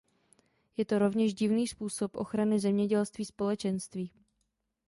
[0.77, 4.11] Je to rovněž divný způsob ochrany zemědělství Společenství.